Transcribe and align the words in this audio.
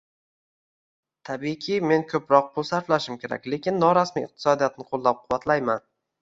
Tabiiyki, 1.29 1.77
men 1.91 2.05
ko'proq 2.13 2.47
pul 2.55 2.65
sarflashim 2.71 3.19
kerak, 3.25 3.45
lekin 3.55 3.79
norasmiy 3.85 4.27
iqtisodiyotni 4.29 4.89
qo'llab 4.95 5.21
-quvvatlayman 5.23 5.87